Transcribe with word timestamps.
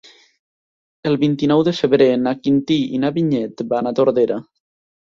El 1.09 1.17
vint-i-nou 1.25 1.61
de 1.69 1.75
febrer 1.81 2.09
en 2.15 2.33
Quintí 2.41 2.81
i 2.99 3.05
na 3.07 3.15
Vinyet 3.21 3.67
van 3.77 3.95
a 3.95 3.97
Tordera. 4.03 4.45